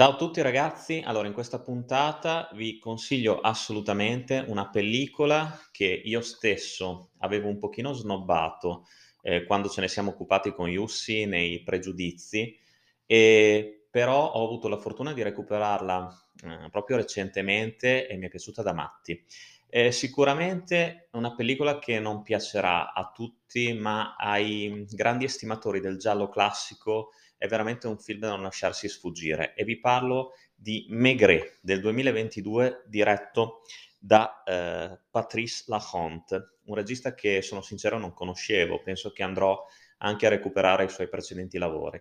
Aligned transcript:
Ciao 0.00 0.12
a 0.12 0.16
tutti 0.16 0.40
ragazzi, 0.40 1.02
allora 1.04 1.26
in 1.26 1.34
questa 1.34 1.60
puntata 1.60 2.48
vi 2.54 2.78
consiglio 2.78 3.38
assolutamente 3.38 4.42
una 4.48 4.70
pellicola 4.70 5.60
che 5.70 5.84
io 6.02 6.22
stesso 6.22 7.10
avevo 7.18 7.48
un 7.48 7.58
pochino 7.58 7.92
snobbato, 7.92 8.86
ehm, 9.20 9.44
quando 9.44 9.68
ce 9.68 9.82
ne 9.82 9.88
siamo 9.88 10.08
occupati 10.12 10.54
con 10.54 10.70
Jussi 10.70 11.26
nei 11.26 11.62
pregiudizi, 11.62 12.56
ehm, 13.04 13.64
però 13.90 14.30
ho 14.32 14.42
avuto 14.42 14.68
la 14.68 14.78
fortuna 14.78 15.12
di 15.12 15.22
recuperarla, 15.22 16.30
ehm, 16.44 16.70
proprio 16.70 16.96
recentemente 16.96 18.06
e 18.08 18.16
mi 18.16 18.24
è 18.24 18.30
piaciuta 18.30 18.62
da 18.62 18.72
matti. 18.72 19.22
È 19.68 19.90
sicuramente 19.90 21.10
una 21.12 21.34
pellicola 21.34 21.78
che 21.78 22.00
non 22.00 22.22
piacerà 22.22 22.94
a 22.94 23.12
tutti, 23.14 23.74
ma 23.74 24.16
ai 24.16 24.86
grandi 24.88 25.26
estimatori 25.26 25.78
del 25.80 25.98
giallo 25.98 26.30
classico 26.30 27.10
è 27.40 27.48
veramente 27.48 27.86
un 27.86 27.98
film 27.98 28.18
da 28.20 28.28
non 28.28 28.42
lasciarsi 28.42 28.86
sfuggire 28.86 29.54
e 29.54 29.64
vi 29.64 29.80
parlo 29.80 30.32
di 30.54 30.84
Maigret 30.90 31.58
del 31.62 31.80
2022 31.80 32.82
diretto 32.86 33.62
da, 33.98 34.42
ehm, 34.44 35.00
Patrice 35.10 35.64
Lachonte, 35.68 36.58
un 36.66 36.74
regista 36.74 37.14
che 37.14 37.40
sono 37.40 37.62
sincero 37.62 37.96
non 37.98 38.12
conoscevo, 38.12 38.82
penso 38.82 39.10
che 39.12 39.22
andrò 39.22 39.64
anche 39.98 40.26
a 40.26 40.28
recuperare 40.28 40.84
i 40.84 40.90
suoi 40.90 41.08
precedenti 41.08 41.56
lavori. 41.56 41.98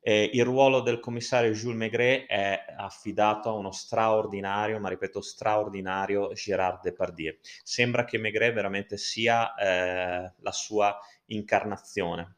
Ehm, 0.00 0.30
il 0.32 0.44
ruolo 0.44 0.80
del 0.80 1.00
commissario 1.00 1.52
Jules 1.52 1.76
Maigret 1.76 2.26
è 2.26 2.64
affidato 2.78 3.50
a 3.50 3.52
uno 3.52 3.72
straordinario, 3.72 4.80
ma 4.80 4.88
ripeto 4.88 5.20
straordinario, 5.20 6.32
Gérard 6.32 6.80
Depardieu. 6.80 7.36
Sembra 7.62 8.04
che 8.06 8.16
Maigret 8.16 8.54
veramente 8.54 8.96
sia, 8.96 9.54
ehm, 9.54 10.32
la 10.40 10.52
sua 10.52 10.98
incarnazione. 11.26 12.36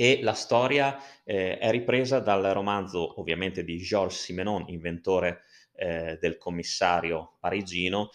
E 0.00 0.20
la 0.22 0.32
storia, 0.32 0.96
ehm, 1.24 1.56
è 1.56 1.70
ripresa 1.72 2.20
dal 2.20 2.40
romanzo, 2.52 3.18
ovviamente 3.20 3.64
di 3.64 3.78
Georges 3.78 4.20
Simenon, 4.22 4.66
inventore, 4.68 5.40
ehm, 5.74 6.18
del 6.20 6.36
commissario 6.36 7.36
parigino, 7.40 8.10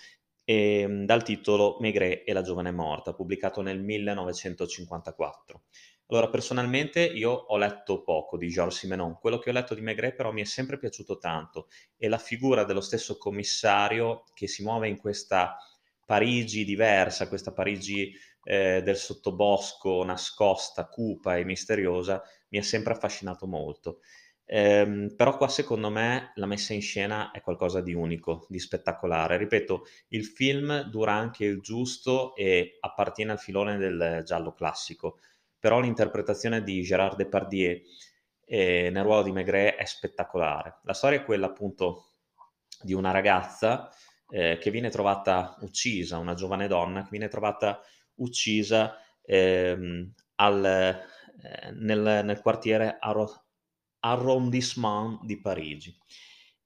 ehm, 0.45 1.03
dal 1.05 1.23
titolo 1.23 1.75
Maigret 1.81 2.23
e 2.25 2.31
la 2.31 2.41
giovane 2.41 2.71
morta, 2.71 3.13
pubblicato 3.13 3.61
nel 3.61 3.81
1954. 3.81 5.63
Allora, 6.07 6.29
personalmente 6.29 7.03
io 7.05 7.31
ho 7.31 7.57
letto 7.57 8.01
poco 8.01 8.37
di 8.37 8.47
Georges 8.47 8.79
Simenon, 8.79 9.17
quello 9.19 9.37
che 9.39 9.49
ho 9.49 9.53
letto 9.53 9.73
di 9.75 9.81
Maigret 9.81 10.15
però 10.15 10.31
mi 10.31 10.39
è 10.41 10.45
sempre 10.45 10.77
piaciuto 10.77 11.17
tanto 11.17 11.67
e 11.97 12.07
la 12.07 12.17
figura 12.17 12.63
dello 12.63 12.81
stesso 12.81 13.17
commissario 13.17 14.23
che 14.33 14.47
si 14.47 14.63
muove 14.63 14.87
in 14.87 14.97
questa 14.97 15.57
Parigi 16.05 16.65
diversa, 16.65 17.27
questa 17.27 17.51
Parigi, 17.53 18.13
ehm, 18.43 18.79
del 18.83 18.97
sottobosco, 18.97 20.03
nascosta, 20.03 20.87
cupa 20.87 21.37
e 21.37 21.43
misteriosa, 21.45 22.21
mi 22.49 22.57
ha 22.59 22.63
sempre 22.63 22.93
affascinato 22.93 23.47
molto. 23.47 23.99
Ehm, 24.45 25.13
però 25.15 25.37
qua 25.37 25.47
secondo 25.47 25.89
me 25.89 26.31
la 26.35 26.45
messa 26.45 26.73
in 26.73 26.81
scena 26.81 27.31
è 27.31 27.41
qualcosa 27.41 27.81
di 27.81 27.93
unico, 27.93 28.45
di 28.49 28.59
spettacolare. 28.59 29.37
Ripeto, 29.37 29.85
il 30.09 30.25
film 30.25 30.81
dura 30.89 31.13
anche 31.13 31.45
il 31.45 31.61
giusto 31.61 32.35
e 32.35 32.77
appartiene 32.81 33.31
al 33.31 33.39
filone 33.39 33.77
del 33.77 34.21
giallo 34.25 34.53
classico, 34.53 35.19
però 35.59 35.79
l'interpretazione 35.79 36.61
di 36.63 36.81
Gérard 36.83 37.15
Depardieu, 37.15 37.79
ehm, 38.45 38.91
nel 38.93 39.03
ruolo 39.03 39.23
di 39.23 39.31
Maigret 39.31 39.75
è 39.75 39.85
spettacolare. 39.85 40.79
La 40.83 40.93
storia 40.93 41.19
è 41.19 41.23
quella 41.25 41.47
appunto 41.47 42.07
di 42.81 42.93
una 42.93 43.11
ragazza, 43.11 43.89
ehm, 44.29 44.57
che 44.59 44.71
viene 44.71 44.89
trovata 44.89 45.55
uccisa, 45.61 46.17
una 46.17 46.33
giovane 46.33 46.67
donna 46.67 47.01
che 47.03 47.09
viene 47.11 47.27
trovata 47.29 47.79
uccisa, 48.15 48.95
ehm, 49.23 50.13
al 50.35 50.65
ehm, 50.65 51.77
nel 51.79 52.21
nel 52.25 52.39
quartiere 52.41 52.97
Arro 52.99 53.45
Arrondissement 54.01 55.23
di 55.23 55.39
Parigi. 55.39 55.97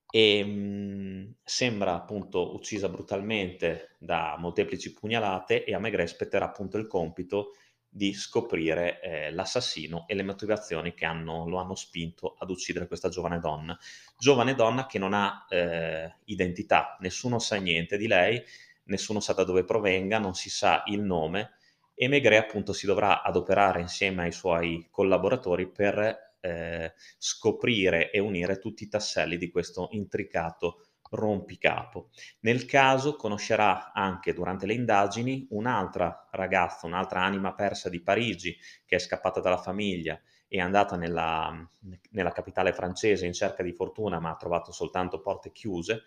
Ehm, 0.09 1.35
sembra 1.43 1.95
appunto 1.95 2.55
uccisa 2.55 2.87
brutalmente 2.89 3.95
da 3.99 4.35
molteplici 4.39 4.93
pugnalate 4.93 5.63
e 5.65 5.73
a 5.73 5.79
Maigret 5.79 6.07
spetterà 6.07 6.45
appunto 6.45 6.77
il 6.77 6.87
compito 6.87 7.51
di 7.89 8.13
scoprire, 8.13 8.99
ehm, 9.01 9.35
l'assassino 9.35 10.05
e 10.07 10.15
le 10.15 10.23
motivazioni 10.23 10.93
che 10.93 11.05
hanno 11.05 11.47
lo 11.47 11.57
hanno 11.57 11.75
spinto 11.75 12.35
ad 12.39 12.49
uccidere 12.49 12.87
questa 12.87 13.09
giovane 13.09 13.39
donna. 13.39 13.77
Giovane 14.17 14.55
donna 14.55 14.85
che 14.85 14.99
non 14.99 15.13
ha, 15.13 15.45
ehm, 15.49 16.13
identità, 16.25 16.97
nessuno 17.01 17.39
sa 17.39 17.55
niente 17.57 17.97
di 17.97 18.07
lei, 18.07 18.41
nessuno 18.87 19.19
sa 19.19 19.33
da 19.33 19.43
dove 19.43 19.63
provenga, 19.63 20.19
non 20.19 20.33
si 20.35 20.49
sa 20.49 20.83
il 20.87 21.01
nome 21.01 21.51
e 21.93 22.07
Maigret 22.07 22.43
appunto 22.43 22.73
si 22.73 22.85
dovrà 22.85 23.23
adoperare 23.23 23.81
insieme 23.81 24.23
ai 24.23 24.31
suoi 24.31 24.87
collaboratori 24.91 25.67
per, 25.69 26.35
ehm, 26.39 26.91
scoprire 27.17 28.11
e 28.11 28.19
unire 28.19 28.59
tutti 28.59 28.83
i 28.83 28.87
tasselli 28.87 29.37
di 29.37 29.49
questo 29.49 29.87
intricato 29.91 30.85
rompicapo. 31.09 32.09
Nel 32.41 32.65
caso 32.65 33.15
conoscerà 33.15 33.93
anche 33.93 34.33
durante 34.33 34.65
le 34.65 34.73
indagini 34.73 35.47
un'altra 35.51 36.27
ragazza, 36.31 36.85
un'altra 36.85 37.21
anima 37.23 37.53
persa 37.53 37.89
di 37.89 38.01
Parigi 38.01 38.57
che 38.85 38.97
è 38.97 38.99
scappata 38.99 39.39
dalla 39.39 39.57
famiglia 39.57 40.19
è 40.49 40.59
andata 40.59 40.95
nella 40.95 41.69
nella 42.11 42.31
capitale 42.31 42.71
francese 42.73 43.25
in 43.25 43.33
cerca 43.33 43.63
di 43.63 43.73
fortuna, 43.73 44.19
ma 44.19 44.31
ha 44.31 44.35
trovato 44.35 44.71
soltanto 44.71 45.19
porte 45.19 45.51
chiuse, 45.51 46.03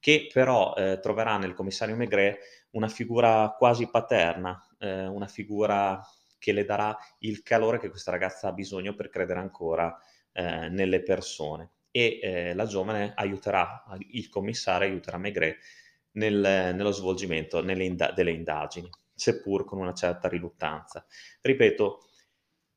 che 0.00 0.28
però, 0.32 0.74
ehm, 0.76 1.00
troverà 1.00 1.36
nel 1.38 1.54
commissario 1.54 1.96
Maigret 1.96 2.38
una 2.72 2.88
figura 2.88 3.54
quasi 3.58 3.88
paterna, 3.90 4.60
ehm, 4.78 5.12
una 5.12 5.26
figura 5.26 6.00
che 6.38 6.52
le 6.52 6.64
darà 6.64 6.96
il 7.20 7.42
calore 7.42 7.78
che 7.78 7.88
questa 7.90 8.10
ragazza 8.12 8.48
ha 8.48 8.52
bisogno 8.52 8.94
per 8.94 9.08
credere 9.08 9.40
ancora, 9.40 9.96
ehm, 10.32 10.72
nelle 10.74 11.02
persone. 11.02 11.72
E, 11.90 12.20
ehm, 12.22 12.56
la 12.56 12.66
giovane 12.66 13.12
aiuterà 13.16 13.84
il 14.10 14.28
commissario 14.28 14.88
aiuterà 14.88 15.18
Maigret 15.18 15.56
nel 16.12 16.34
nello 16.74 16.90
svolgimento 16.92 17.58
inda 17.60 18.12
delle 18.12 18.30
indagini, 18.32 18.88
seppur 19.14 19.64
con 19.64 19.78
una 19.78 19.92
certa 19.94 20.28
riluttanza. 20.28 21.04
Ripeto, 21.40 22.00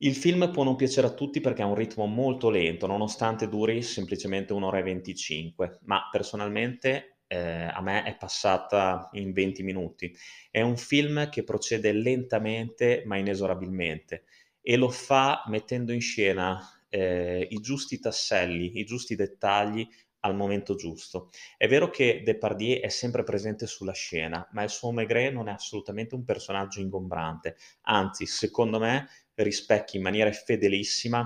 il 0.04 0.16
film 0.16 0.52
può 0.52 0.64
non 0.64 0.76
piacere 0.76 1.08
a 1.08 1.12
tutti 1.14 1.42
perché 1.42 1.62
ha 1.62 1.66
un 1.68 1.76
ritmo 1.76 2.06
molto 2.08 2.50
lento, 2.50 2.88
nonostante 2.88 3.48
duri 3.50 3.82
semplicemente 3.84 4.54
1 4.54 4.64
ora 4.64 4.80
e 4.80 4.84
25, 4.84 5.80
ma 5.84 6.08
personalmente, 6.12 7.11
ehm, 7.32 7.72
a 7.74 7.82
me 7.82 8.04
è 8.04 8.18
passata 8.18 9.10
in 9.14 9.32
20 9.32 9.64
minuti. 9.64 10.14
È 10.50 10.62
un 10.62 10.78
film 10.78 11.30
che 11.30 11.44
procede 11.44 11.92
lentamente 11.92 13.04
ma 13.06 13.18
inesorabilmente 13.18 14.24
e 14.62 14.76
lo 14.76 14.90
fa 14.90 15.44
mettendo 15.48 15.92
in 15.92 16.02
scena, 16.02 16.60
ehm, 16.90 17.46
i 17.50 17.60
giusti 17.62 18.00
tasselli, 18.00 18.80
i 18.80 18.84
giusti 18.86 19.16
dettagli 19.16 19.88
al 20.24 20.36
momento 20.36 20.76
giusto. 20.76 21.30
È 21.58 21.68
vero 21.68 21.90
che 21.90 22.22
Depardieu 22.24 22.80
è 22.80 22.90
sempre 22.90 23.24
presente 23.24 23.66
sulla 23.66 23.94
scena, 23.94 24.48
ma 24.52 24.62
il 24.64 24.70
suo 24.70 24.92
Maigret 24.92 25.34
non 25.34 25.48
è 25.48 25.52
assolutamente 25.54 26.14
un 26.16 26.24
personaggio 26.24 26.80
ingombrante, 26.80 27.56
anzi 27.84 28.26
secondo 28.28 28.78
me 28.80 29.08
rispecchia 29.36 29.98
in 29.98 30.04
maniera 30.06 30.32
fedelissima, 30.32 31.26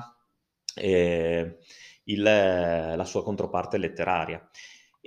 ehm, 0.76 1.56
il 2.06 2.22
la 2.22 3.04
sua 3.06 3.24
controparte 3.24 3.78
letteraria. 3.78 4.48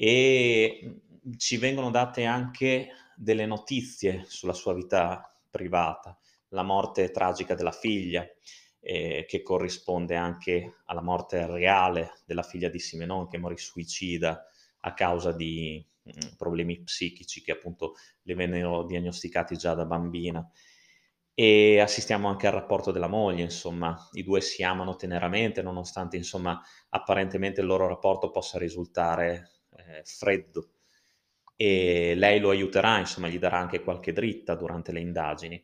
E, 0.00 0.81
mhmm, 0.83 1.37
ci 1.37 1.56
vengono 1.56 1.91
date 1.91 2.25
anche 2.25 2.89
delle 3.17 3.47
notizie 3.47 4.25
sulla 4.27 4.53
sua 4.53 4.73
vita 4.75 5.29
privata, 5.50 6.17
la 6.50 6.62
morte 6.62 7.11
tragica 7.11 7.55
della 7.55 7.73
figlia, 7.73 8.25
ehm, 8.81 9.25
che 9.27 9.43
corrisponde 9.43 10.15
anche 10.15 10.77
alla 10.87 11.03
morte 11.03 11.47
reale 11.47 12.12
della 12.25 12.43
figlia 12.45 12.69
di 12.69 12.79
Simenon 12.79 13.27
che 13.29 13.39
morì 13.39 13.56
suicida 13.59 14.45
a 14.83 14.95
causa 14.95 15.33
di, 15.33 15.85
mhmm, 16.05 16.37
problemi 16.37 16.81
psichici 16.83 17.43
che 17.43 17.53
appunto 17.53 17.94
le 18.23 18.35
vennero 18.35 18.85
diagnosticati 18.85 19.56
già 19.56 19.75
da 19.75 19.85
bambina. 19.85 20.49
E 21.35 21.79
assistiamo 21.81 22.29
anche 22.29 22.47
al 22.49 22.53
rapporto 22.53 22.91
della 22.91 23.06
moglie, 23.09 23.43
insomma, 23.43 23.97
i 24.12 24.23
2 24.25 24.41
si 24.41 24.62
amano 24.65 24.97
teneramente 24.97 25.62
nonostante, 25.62 26.17
insomma, 26.17 26.61
apparentemente 26.91 27.61
il 27.61 27.67
loro 27.69 27.87
rapporto 27.87 28.31
possa 28.31 28.59
risultare, 28.59 29.57
freddo. 30.05 30.70
E 31.56 32.14
lei 32.17 32.38
lo 32.40 32.50
aiuterà, 32.50 32.99
insomma, 32.99 33.29
gli 33.29 33.38
darà 33.38 33.58
anche 33.58 33.82
qualche 33.82 34.12
dritta 34.12 34.55
durante 34.55 34.93
le 34.93 35.00
indagini. 35.00 35.62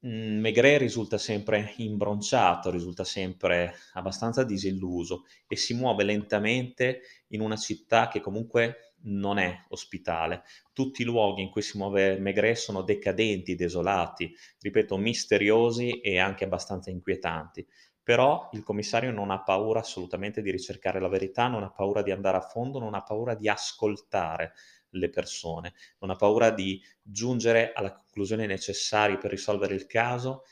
Mhmm, 0.00 0.40
Maigret 0.40 0.78
risulta 0.80 1.18
sempre 1.18 1.74
imbronciato, 1.78 2.70
risulta 2.70 3.04
sempre 3.04 3.74
abbastanza 3.94 4.44
disilluso 4.44 5.24
e 5.46 5.56
si 5.56 5.74
muove 5.74 6.04
lentamente 6.04 7.00
in 7.28 7.40
una 7.40 7.56
città 7.56 8.08
che 8.08 8.20
comunque 8.20 8.93
non 9.04 9.38
è 9.38 9.64
ospitale. 9.68 10.42
Tutti 10.72 11.02
i 11.02 11.04
luoghi 11.04 11.42
in 11.42 11.50
cui 11.50 11.62
si 11.62 11.78
muove 11.78 12.18
Maigret 12.18 12.56
sono 12.56 12.82
decadenti, 12.82 13.54
desolati, 13.54 14.34
ripeto 14.60 14.96
misteriosi 14.96 16.00
e 16.00 16.18
anche 16.18 16.44
abbastanza 16.44 16.90
inquietanti. 16.90 17.66
Però 18.02 18.50
il 18.52 18.62
commissario 18.62 19.10
non 19.10 19.30
ha 19.30 19.42
paura 19.42 19.80
assolutamente 19.80 20.42
di 20.42 20.50
ricercare 20.50 21.00
la 21.00 21.08
verità, 21.08 21.48
non 21.48 21.62
ha 21.62 21.70
paura 21.70 22.02
di 22.02 22.10
andare 22.10 22.36
a 22.36 22.40
fondo, 22.42 22.78
non 22.78 22.94
ha 22.94 23.02
paura 23.02 23.34
di 23.34 23.48
ascoltare 23.48 24.52
le 24.90 25.08
persone, 25.08 25.72
non 26.00 26.10
ha 26.10 26.16
paura 26.16 26.50
di 26.50 26.80
giungere 27.02 27.72
alla 27.72 27.92
conclusione 27.94 28.46
necessarie 28.46 29.16
per 29.18 29.30
risolvere 29.30 29.74
il 29.74 29.86
caso 29.86 30.42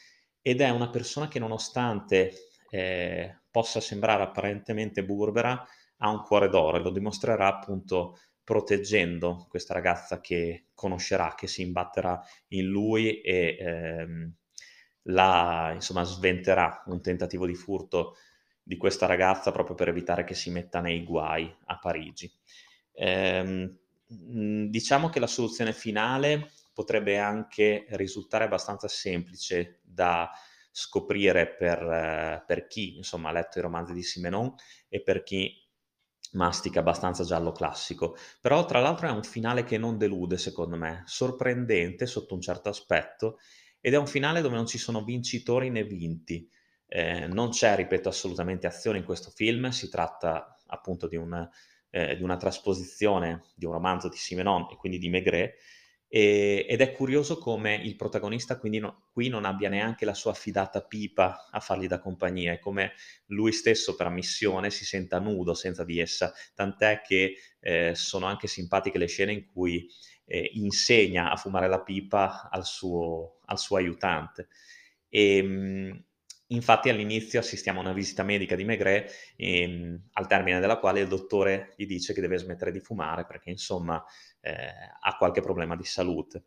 ed 0.40 0.60
è 0.60 0.70
una 0.70 0.90
persona 0.90 1.28
che 1.28 1.38
nonostante, 1.38 2.32
ehm, 2.70 3.40
possa 3.50 3.80
sembrare 3.80 4.22
apparentemente 4.22 5.04
burbera, 5.04 5.64
ha 5.98 6.08
un 6.08 6.22
cuore 6.22 6.48
d'oro 6.48 6.78
e 6.78 6.80
lo 6.80 6.90
dimostrerà 6.90 7.46
appunto 7.46 8.18
proteggendo 8.44 9.46
questa 9.48 9.74
ragazza 9.74 10.20
che 10.20 10.66
conoscerà, 10.74 11.34
che 11.34 11.46
si 11.46 11.62
imbatterà 11.62 12.20
in 12.48 12.66
lui 12.66 13.20
e 13.20 13.56
ehm, 13.58 14.34
la 15.06 15.70
insomma 15.74 16.04
sventerà 16.04 16.82
un 16.86 17.00
tentativo 17.00 17.46
di 17.46 17.54
furto 17.54 18.16
di 18.62 18.76
questa 18.76 19.06
ragazza 19.06 19.50
proprio 19.50 19.74
per 19.74 19.88
evitare 19.88 20.24
che 20.24 20.34
si 20.34 20.50
metta 20.50 20.80
nei 20.80 21.04
guai 21.04 21.52
a 21.66 21.78
Parigi. 21.78 22.32
Ehm, 22.92 23.78
diciamo 24.06 25.08
che 25.08 25.18
la 25.20 25.26
soluzione 25.26 25.72
finale 25.72 26.50
potrebbe 26.72 27.18
anche 27.18 27.86
risultare 27.90 28.44
abbastanza 28.44 28.88
semplice 28.88 29.80
da 29.82 30.30
scoprire 30.70 31.54
per, 31.54 32.44
per 32.46 32.66
chi 32.66 32.96
insomma, 32.96 33.28
ha 33.28 33.32
letto 33.32 33.58
i 33.58 33.62
romanzi 33.62 33.92
di 33.92 34.02
Simenon 34.02 34.54
e 34.88 35.02
per 35.02 35.22
chi 35.22 35.61
mastica 36.32 36.80
abbastanza 36.80 37.24
giallo 37.24 37.52
classico. 37.52 38.16
Però 38.40 38.64
tra 38.64 38.80
l'altro 38.80 39.08
è 39.08 39.10
un 39.10 39.22
finale 39.22 39.64
che 39.64 39.78
non 39.78 39.98
delude 39.98 40.38
secondo 40.38 40.76
me, 40.76 41.02
sorprendente 41.06 42.06
sotto 42.06 42.34
un 42.34 42.40
certo 42.40 42.68
aspetto 42.68 43.38
ed 43.80 43.94
è 43.94 43.96
un 43.96 44.06
finale 44.06 44.40
dove 44.40 44.54
non 44.54 44.66
ci 44.66 44.78
sono 44.78 45.02
vincitori 45.02 45.70
né 45.70 45.84
vinti. 45.84 46.48
Eh, 46.86 47.26
non 47.26 47.50
c'è, 47.50 47.74
ripeto, 47.74 48.08
assolutamente 48.08 48.66
azione 48.66 48.98
in 48.98 49.04
questo 49.04 49.30
film, 49.30 49.70
si 49.70 49.88
tratta 49.88 50.58
appunto 50.66 51.08
di, 51.08 51.16
un, 51.16 51.48
eh, 51.90 52.16
di 52.16 52.22
una 52.22 52.36
trasposizione 52.36 53.44
di 53.54 53.64
un 53.64 53.72
romanzo 53.72 54.08
di 54.08 54.16
Simenon 54.16 54.68
e 54.70 54.76
quindi 54.76 54.98
di 54.98 55.08
Maigret, 55.08 55.54
e, 56.14 56.66
ed 56.68 56.82
è 56.82 56.92
curioso 56.92 57.38
come 57.38 57.74
il 57.74 57.96
protagonista 57.96 58.58
quindi 58.58 58.78
no, 58.78 59.04
qui 59.12 59.28
non 59.28 59.46
abbia 59.46 59.70
neanche 59.70 60.04
la 60.04 60.12
sua 60.12 60.34
fidata 60.34 60.82
pipa 60.82 61.48
a 61.50 61.58
fargli 61.58 61.86
da 61.86 62.00
compagnia, 62.00 62.52
è 62.52 62.58
come 62.58 62.92
lui 63.28 63.50
stesso 63.50 63.94
per 63.94 64.08
ammissione 64.08 64.68
si 64.68 64.84
senta 64.84 65.18
nudo 65.18 65.54
senza 65.54 65.84
di 65.84 65.98
essa, 66.00 66.30
tant'è 66.54 67.00
che 67.00 67.36
eh, 67.60 67.94
sono 67.94 68.26
anche 68.26 68.46
simpatiche 68.46 68.98
le 68.98 69.06
scene 69.06 69.32
in 69.32 69.46
cui 69.46 69.88
eh, 70.26 70.50
insegna 70.52 71.30
a 71.30 71.36
fumare 71.36 71.66
la 71.66 71.80
pipa 71.80 72.50
al 72.50 72.66
suo, 72.66 73.38
al 73.46 73.58
suo 73.58 73.78
aiutante. 73.78 74.48
E, 75.08 75.36
ehm, 75.38 76.04
Infatti 76.52 76.88
all'inizio 76.90 77.38
assistiamo 77.40 77.78
a 77.80 77.82
una 77.82 77.92
visita 77.92 78.22
medica 78.22 78.54
di 78.56 78.64
Maigret, 78.64 79.10
ehm, 79.36 80.08
al 80.12 80.26
termine 80.26 80.60
della 80.60 80.78
quale 80.78 81.00
il 81.00 81.08
dottore 81.08 81.72
gli 81.76 81.86
dice 81.86 82.12
che 82.12 82.20
deve 82.20 82.36
smettere 82.36 82.70
di 82.70 82.80
fumare 82.80 83.24
perché 83.24 83.50
insomma 83.50 84.02
eh, 84.40 84.52
ha 85.00 85.16
qualche 85.16 85.40
problema 85.40 85.76
di 85.76 85.84
salute. 85.84 86.44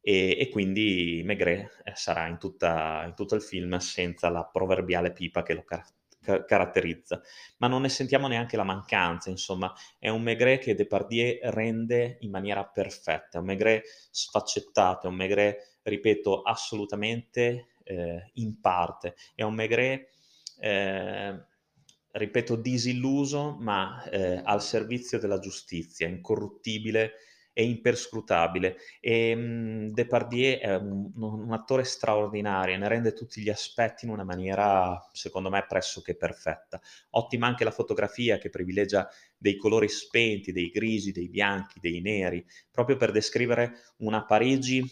E, 0.00 0.36
e 0.38 0.48
quindi 0.50 1.22
Maigret 1.24 1.82
eh, 1.84 1.92
sarà 1.94 2.26
in, 2.26 2.38
tutta, 2.38 3.04
in, 3.06 3.14
tutto 3.14 3.34
il 3.34 3.42
film 3.42 3.76
senza 3.78 4.28
la 4.28 4.44
proverbiale 4.44 5.12
pipa 5.12 5.42
che 5.42 5.54
lo 5.54 5.64
car- 5.64 5.86
ca- 6.20 6.44
caratterizza. 6.44 7.20
Ma 7.58 7.68
non 7.68 7.82
ne 7.82 7.88
sentiamo 7.88 8.28
neanche 8.28 8.56
la 8.56 8.64
mancanza, 8.64 9.30
insomma, 9.30 9.72
è 9.98 10.08
un 10.10 10.22
Maigret 10.22 10.60
che 10.60 10.74
Depardieu 10.74 11.38
rende 11.44 12.18
in 12.20 12.30
maniera 12.30 12.64
perfetta, 12.66 13.38
è 13.38 13.40
un 13.40 13.46
Maigret 13.46 13.82
sfaccettato, 14.10 15.06
è 15.06 15.10
un 15.10 15.16
Maigret, 15.16 15.78
ripeto, 15.82 16.42
assolutamente 16.42 17.68
eh, 17.88 18.30
in 18.34 18.60
parte. 18.60 19.14
È 19.34 19.42
un 19.42 19.54
Maigret, 19.54 20.08
eh, 20.60 21.44
ripeto, 22.12 22.56
disilluso, 22.56 23.56
ma 23.58 24.04
eh, 24.04 24.40
al 24.44 24.62
servizio 24.62 25.18
della 25.18 25.38
giustizia, 25.38 26.06
incorruttibile 26.06 27.12
e 27.52 27.64
imperscrutabile. 27.64 28.76
E 29.00 29.34
mh, 29.34 29.40
mm, 29.40 29.86
Depardieu 29.88 30.58
è 30.58 30.76
un, 30.76 31.10
un, 31.16 31.52
attore 31.52 31.84
straordinario, 31.84 32.76
ne 32.76 32.88
rende 32.88 33.12
tutti 33.14 33.40
gli 33.40 33.48
aspetti 33.48 34.04
in 34.04 34.12
una 34.12 34.22
maniera, 34.24 35.08
secondo 35.12 35.48
me, 35.48 35.64
pressoché 35.66 36.14
perfetta. 36.14 36.80
Ottima 37.10 37.46
anche 37.46 37.64
la 37.64 37.70
fotografia 37.70 38.38
che 38.38 38.50
privilegia 38.50 39.08
dei 39.36 39.56
colori 39.56 39.88
spenti, 39.88 40.52
dei 40.52 40.68
grigi, 40.68 41.10
dei 41.10 41.28
bianchi, 41.28 41.80
dei 41.80 42.00
neri, 42.00 42.44
proprio 42.70 42.96
per 42.96 43.10
descrivere 43.10 43.72
una 43.98 44.24
Parigi 44.24 44.84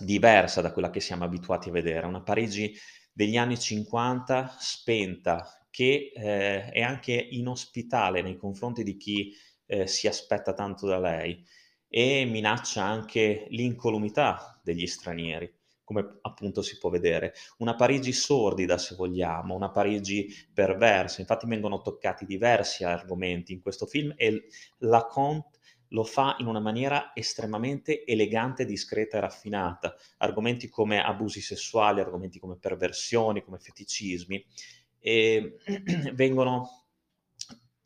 diversa 0.00 0.60
da 0.60 0.72
quella 0.72 0.90
che 0.90 1.00
siamo 1.00 1.24
abituati 1.24 1.68
a 1.68 1.72
vedere, 1.72 2.06
una 2.06 2.22
Parigi 2.22 2.74
degli 3.12 3.36
anni 3.36 3.58
50 3.58 4.56
spenta, 4.58 5.66
che 5.70 6.12
eh, 6.14 6.70
è 6.70 6.80
anche 6.80 7.12
inospitale 7.12 8.22
nei 8.22 8.36
confronti 8.36 8.82
di 8.82 8.96
chi 8.96 9.32
eh, 9.66 9.86
si 9.86 10.06
aspetta 10.08 10.52
tanto 10.52 10.86
da 10.86 10.98
lei 10.98 11.44
e 11.88 12.24
minaccia 12.24 12.82
anche 12.84 13.46
l'incolumità 13.50 14.60
degli 14.62 14.86
stranieri, 14.86 15.52
come 15.84 16.18
appunto 16.22 16.62
si 16.62 16.78
può 16.78 16.90
vedere. 16.90 17.34
Una 17.58 17.74
Parigi 17.74 18.12
sordida, 18.12 18.78
se 18.78 18.94
vogliamo, 18.94 19.54
una 19.54 19.70
Parigi 19.70 20.28
perversa. 20.52 21.20
Infatti 21.20 21.46
vengono 21.46 21.80
toccati 21.82 22.24
diversi 22.24 22.84
argomenti 22.84 23.52
in 23.52 23.60
questo 23.60 23.86
film 23.86 24.12
e 24.16 24.44
la 24.78 25.06
Conte 25.06 25.58
lo 25.90 26.04
fa 26.04 26.36
in 26.38 26.46
una 26.46 26.60
maniera 26.60 27.12
estremamente 27.14 28.04
elegante, 28.04 28.64
discreta 28.64 29.16
e 29.16 29.20
raffinata. 29.20 29.94
Argomenti 30.18 30.68
come 30.68 31.02
abusi 31.02 31.40
sessuali, 31.40 32.00
argomenti 32.00 32.38
come 32.38 32.56
perversioni, 32.56 33.42
come 33.42 33.58
feticismi, 33.58 34.44
e 34.98 35.56
vengono 36.14 36.86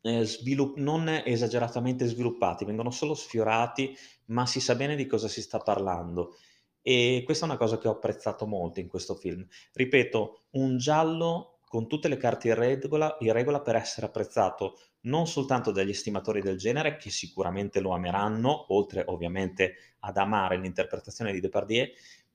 eh, 0.01 0.23
svilupp- 0.23 0.77
non 0.77 1.09
esageratamente 1.25 2.05
sviluppati, 2.05 2.65
vengono 2.65 2.91
solo 2.91 3.13
sfiorati, 3.13 3.95
ma 4.25 4.45
si 4.45 4.59
sa 4.59 4.75
bene 4.75 4.95
di 4.95 5.07
cosa 5.07 5.27
si 5.27 5.41
sta 5.41 5.59
parlando. 5.59 6.35
E 6.81 7.23
questa 7.25 7.45
è 7.45 7.49
una 7.49 7.57
cosa 7.57 7.79
che 7.79 7.87
ho 7.87 7.93
apprezzato 7.93 8.45
molto 8.45 8.79
in 8.79 8.87
questo 8.87 9.15
film. 9.15 9.45
Ripeto, 9.73 10.45
un 10.51 10.77
giallo 10.77 11.54
con 11.75 11.89
tutte 11.89 12.07
le 12.07 12.15
carte 12.15 12.47
in 12.47 12.55
regola, 12.55 13.17
in 13.19 13.33
regola 13.33 13.59
per 13.59 13.75
essere 13.75 14.05
apprezzato 14.05 14.79
non 15.01 15.27
soltanto 15.27 15.71
dagli 15.71 15.89
estimatori 15.89 16.39
del 16.39 16.57
genere, 16.57 16.95
che 16.95 17.09
sicuramente 17.09 17.81
lo 17.81 17.91
ameranno, 17.91 18.73
oltre 18.73 19.03
ovviamente 19.05 19.95
ad 19.99 20.15
amare 20.15 20.57
l'interpretazione 20.57 21.33
di 21.33 21.41
Depardieu, 21.41 21.85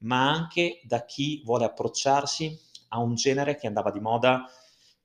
ma 0.01 0.31
anche 0.31 0.83
da 0.85 1.07
chi 1.07 1.41
vuole 1.43 1.65
approcciarsi 1.65 2.55
a 2.89 2.99
un 2.99 3.15
genere 3.15 3.57
che 3.57 3.67
andava 3.67 3.91
di 3.91 4.01
moda 4.01 4.45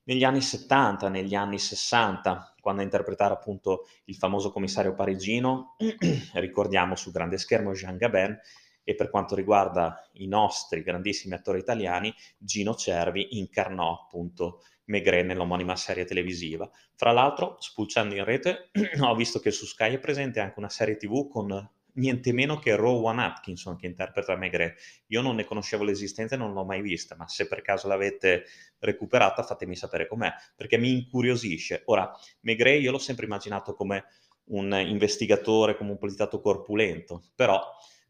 negli 0.04 0.26
anni 0.26 0.42
70, 0.42 1.08
negli 1.08 1.34
anni 1.34 1.58
60, 1.58 2.56
quando 2.60 2.82
a 2.82 2.84
interpretare 2.84 3.34
appunto 3.34 3.88
il 4.04 4.16
famoso 4.16 4.52
commissario 4.52 4.94
parigino, 4.94 5.78
ricordiamo 6.34 6.98
sul 6.98 7.14
grande 7.14 7.38
schermo 7.38 7.72
Jean 7.72 7.96
Gabin, 7.96 8.38
e 8.86 8.96
per 8.96 9.10
quanto 9.10 9.36
riguarda 9.36 10.10
i 10.14 10.28
nostri 10.28 10.82
grandissimi 10.84 11.34
attori 11.34 11.60
italiani, 11.60 12.14
Gino 12.38 12.76
Cervi 12.76 13.38
incarnò 13.40 14.04
appunto 14.06 14.62
Maigret 14.86 15.26
nell'omonima 15.26 15.76
serie 15.76 16.06
televisiva. 16.06 16.70
Fra 16.96 17.12
l'altro, 17.12 17.58
spulciando 17.60 18.16
in 18.16 18.24
rete, 18.24 18.70
ho 19.02 19.16
visto 19.16 19.40
che 19.40 19.52
su 19.52 19.66
Sky 19.66 19.96
è 19.96 20.00
presente 20.00 20.40
anche 20.40 20.60
una 20.60 20.70
serie 20.70 20.96
tv 20.96 21.28
con 21.28 21.70
niente 21.96 22.34
meno 22.34 22.58
che 22.60 22.76
Rowan 22.76 23.20
Atkinson 23.20 23.78
che 23.78 23.88
interpreta 23.88 24.36
Maigret. 24.36 24.78
Io 25.08 25.22
non 25.22 25.36
ne 25.36 25.46
conoscevo 25.46 25.84
l'esistenza 25.84 26.36
e 26.36 26.38
non 26.38 26.54
l'ho 26.54 26.66
mai 26.66 26.82
vista, 26.82 27.16
ma 27.16 27.28
se 27.28 27.48
per 27.48 27.62
caso 27.62 27.88
l'avete 27.88 28.46
recuperata 28.80 29.44
fatemi 29.44 29.76
sapere 29.76 30.08
com'è, 30.08 30.32
perché 30.56 30.78
mi 30.78 30.92
incuriosisce. 30.92 31.82
Ora, 31.86 32.12
Maigret 32.42 32.82
io 32.82 32.92
l'ho 32.92 33.00
sempre 33.00 33.26
immaginato 33.26 33.74
come 33.74 34.06
un 34.48 34.72
investigatore, 34.86 35.76
come 35.76 35.92
un 35.92 35.98
poliziotto 35.98 36.40
corpulento, 36.40 37.24
però 37.34 37.60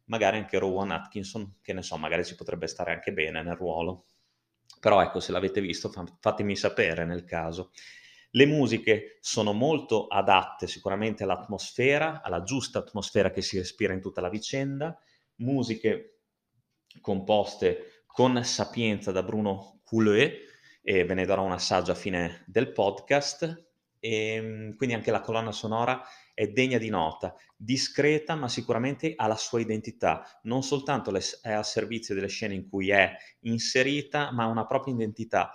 magari 0.05 0.37
anche 0.37 0.57
Rowan 0.59 0.91
Atkinson, 0.91 1.57
che 1.61 1.73
ne 1.73 1.81
so, 1.81 1.97
magari 1.97 2.25
ci 2.25 2.35
potrebbe 2.35 2.67
stare 2.67 2.91
anche 2.91 3.13
bene 3.13 3.41
nel 3.41 3.55
ruolo. 3.55 4.05
Però 4.79 5.01
ecco, 5.01 5.19
se 5.19 5.31
l'avete 5.31 5.61
visto, 5.61 5.91
fatemi 6.19 6.55
sapere 6.55 7.05
nel 7.05 7.23
caso. 7.23 7.71
Le 8.31 8.45
musiche 8.45 9.17
sono 9.21 9.53
molto 9.53 10.07
adatte 10.07 10.67
sicuramente 10.67 11.23
all'atmosfera, 11.23 12.21
alla 12.21 12.43
giusta 12.43 12.79
atmosfera 12.79 13.31
che 13.31 13.41
si 13.41 13.57
respira 13.57 13.93
in 13.93 14.01
tutta 14.01 14.21
la 14.21 14.29
vicenda, 14.29 14.99
musiche 15.37 16.19
composte 17.01 18.03
con 18.05 18.43
sapienza 18.43 19.11
da 19.11 19.23
Bruno 19.23 19.79
Couleux, 19.83 20.53
e 20.81 21.03
ve 21.03 21.13
ne 21.13 21.25
darò 21.25 21.43
un 21.43 21.51
assaggio 21.51 21.91
a 21.91 21.95
fine 21.95 22.43
del 22.45 22.71
podcast, 22.71 23.71
e 24.05 24.35
ehm, 24.35 24.75
quindi 24.75 24.93
anche 24.93 25.09
la 25.09 25.21
colonna 25.21 25.51
sonora 25.51 26.03
è 26.35 26.47
degna 26.47 26.77
di 26.77 26.89
nota, 26.89 27.35
discreta 27.55 28.35
ma 28.35 28.47
sicuramente 28.47 29.13
ha 29.15 29.25
la 29.25 29.35
sua 29.35 29.61
identità, 29.61 30.23
non 30.43 30.61
soltanto 30.61 31.11
è 31.41 31.51
al 31.51 31.65
servizio 31.65 32.13
delle 32.13 32.27
scene 32.27 32.53
in 32.53 32.69
cui 32.69 32.91
è 32.91 33.15
inserita, 33.41 34.31
ma 34.31 34.43
ha 34.43 34.47
una 34.47 34.67
propria 34.67 34.93
identità 34.93 35.51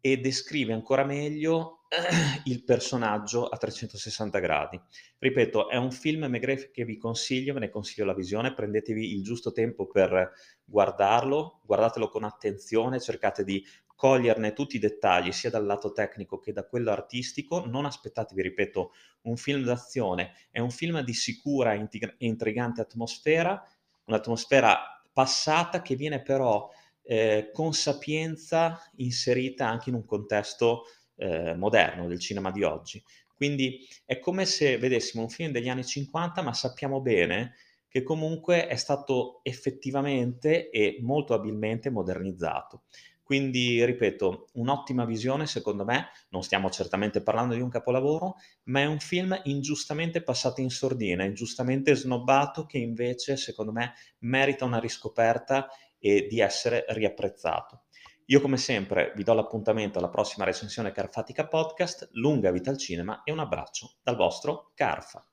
e 0.00 0.16
descrive 0.16 0.72
ancora 0.72 1.04
meglio 1.04 1.80
il 2.44 2.64
personaggio 2.64 3.48
a 3.48 3.58
360 3.58 4.38
gradi. 4.38 4.80
Ripeto, 5.18 5.68
è 5.68 5.76
un 5.76 5.90
film 5.90 6.24
Maigret 6.24 6.70
che 6.70 6.84
vi 6.84 6.96
consiglio, 6.96 7.52
ve 7.52 7.60
ne 7.60 7.68
consiglio 7.68 8.06
la 8.06 8.14
visione, 8.14 8.54
prendetevi 8.54 9.12
il 9.12 9.22
giusto 9.22 9.52
tempo 9.52 9.88
per 9.88 10.32
guardarlo, 10.64 11.60
guardatelo 11.64 12.08
con 12.08 12.24
attenzione, 12.24 13.00
cercate 13.00 13.44
di 13.44 13.62
coglierne 14.00 14.54
tutti 14.54 14.76
i 14.76 14.78
dettagli 14.78 15.30
sia 15.30 15.50
dal 15.50 15.66
lato 15.66 15.92
tecnico 15.92 16.38
che 16.38 16.54
da 16.54 16.66
quello 16.66 16.90
artistico, 16.90 17.66
non 17.66 17.84
aspettatevi, 17.84 18.40
ripeto, 18.40 18.92
un 19.24 19.36
film 19.36 19.62
d'azione, 19.62 20.32
è 20.50 20.58
un 20.58 20.70
film 20.70 21.02
di 21.02 21.12
sicura 21.12 21.74
e 21.74 21.86
intrigante 22.16 22.80
atmosfera, 22.80 23.62
un'atmosfera 24.04 25.02
passata 25.12 25.82
che 25.82 25.96
viene 25.96 26.22
però 26.22 26.70
eh, 27.02 27.50
con 27.52 27.74
sapienza 27.74 28.80
inserita 28.96 29.68
anche 29.68 29.90
in 29.90 29.96
un 29.96 30.06
contesto 30.06 30.84
eh, 31.16 31.54
moderno 31.54 32.08
del 32.08 32.20
cinema 32.20 32.50
di 32.50 32.62
oggi. 32.62 33.04
Quindi 33.36 33.86
è 34.06 34.18
come 34.18 34.46
se 34.46 34.78
vedessimo 34.78 35.24
un 35.24 35.28
film 35.28 35.52
degli 35.52 35.68
anni 35.68 35.84
50, 35.84 36.40
ma 36.40 36.54
sappiamo 36.54 37.02
bene 37.02 37.52
che 37.86 38.02
comunque 38.02 38.66
è 38.66 38.76
stato 38.76 39.40
effettivamente 39.42 40.70
e 40.70 41.00
molto 41.02 41.34
abilmente 41.34 41.90
modernizzato. 41.90 42.84
Quindi, 43.30 43.84
ripeto, 43.84 44.48
un'ottima 44.54 45.04
visione 45.04 45.46
secondo 45.46 45.84
me, 45.84 46.08
non 46.30 46.42
stiamo 46.42 46.68
certamente 46.68 47.22
parlando 47.22 47.54
di 47.54 47.60
un 47.60 47.68
capolavoro, 47.68 48.34
ma 48.64 48.80
è 48.80 48.86
un 48.86 48.98
film 48.98 49.40
ingiustamente 49.44 50.20
passato 50.20 50.60
in 50.60 50.68
sordina, 50.68 51.22
ingiustamente 51.22 51.94
snobbato, 51.94 52.66
che 52.66 52.78
invece 52.78 53.36
secondo 53.36 53.70
me 53.70 53.92
merita 54.22 54.64
una 54.64 54.80
riscoperta 54.80 55.68
e 56.00 56.26
di 56.28 56.40
essere 56.40 56.84
riapprezzato. 56.88 57.84
Io 58.24 58.40
come 58.40 58.56
sempre 58.56 59.12
vi 59.14 59.22
do 59.22 59.34
l'appuntamento 59.34 60.00
alla 60.00 60.08
prossima 60.08 60.44
recensione 60.44 60.90
Carfatica 60.90 61.46
Podcast, 61.46 62.08
lunga 62.14 62.50
vita 62.50 62.70
al 62.70 62.78
cinema 62.78 63.22
e 63.22 63.30
un 63.30 63.38
abbraccio 63.38 63.98
dal 64.02 64.16
vostro 64.16 64.72
Carfa. 64.74 65.29